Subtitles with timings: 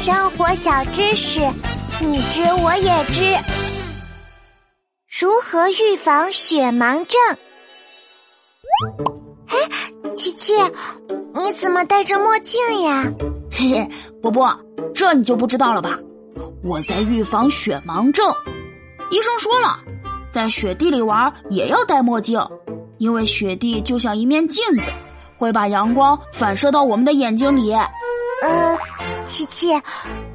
[0.00, 1.40] 生活小知识，
[2.00, 3.36] 你知我也知。
[5.20, 7.20] 如何预防雪盲症？
[9.48, 9.58] 哎，
[10.16, 10.54] 琪琪，
[11.34, 13.12] 你怎么戴着墨镜呀？
[13.50, 13.88] 嘿嘿，
[14.22, 14.58] 波波，
[14.94, 15.98] 这你就不知道了吧？
[16.64, 18.26] 我在预防雪盲症。
[19.10, 19.80] 医生说了，
[20.32, 22.40] 在雪地里玩也要戴墨镜，
[22.96, 24.84] 因为雪地就像一面镜子，
[25.36, 27.74] 会把阳光反射到我们的眼睛里。
[28.42, 28.78] 呃，
[29.30, 29.80] 琪琪，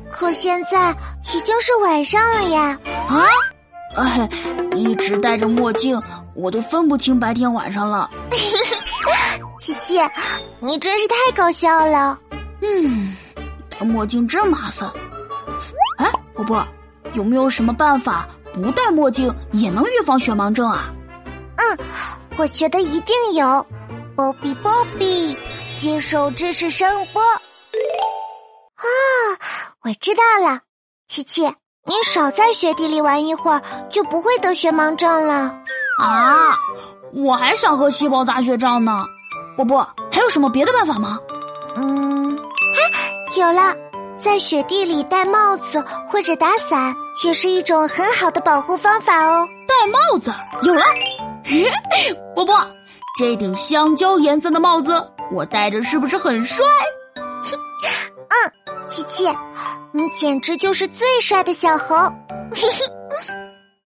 [0.10, 0.96] 可现在
[1.34, 2.80] 已经是晚上了呀！
[3.10, 3.28] 啊，
[3.98, 4.30] 哎，
[4.74, 6.02] 一直戴着墨镜，
[6.34, 8.10] 我都分不清白天晚上了。
[9.60, 10.00] 琪琪，
[10.62, 12.18] 你真是太搞笑了。
[12.62, 13.14] 嗯，
[13.78, 14.90] 戴墨镜真麻烦。
[15.98, 16.66] 哎，波波，
[17.14, 20.86] 有没有什么办法不戴墨镜也能预防雪盲症啊？
[21.58, 21.78] 嗯，
[22.38, 23.66] 我觉得一定有。
[24.16, 25.38] 波比波比，
[25.78, 27.22] 接受知识声波。
[29.86, 30.62] 啊，我知道了，
[31.08, 31.44] 琪琪，
[31.86, 35.56] 你少在雪地里玩一会儿，就不会得雪盲症了。
[36.02, 36.58] 啊，
[37.14, 39.06] 我还想喝细胞打雪仗呢。
[39.56, 41.20] 波波，还有什么别的办法吗？
[41.76, 42.82] 嗯，啊，
[43.38, 43.76] 有了，
[44.18, 49.48] 在雪地里戴帽子或者打伞也是一种很好的保护方法哦。
[49.68, 50.84] 戴帽子有了，
[52.34, 52.56] 波波，
[53.20, 56.66] 这顶香蕉颜色的帽子我戴着是不是很帅？
[58.96, 59.26] 琪琪，
[59.92, 61.96] 你简直就是最帅的小猴。
[62.54, 63.45] 嘿嘿。